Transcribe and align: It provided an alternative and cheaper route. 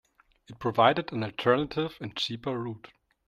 It 0.47 0.57
provided 0.57 1.13
an 1.13 1.23
alternative 1.23 1.95
and 2.01 2.17
cheaper 2.17 2.57
route. 2.57 2.87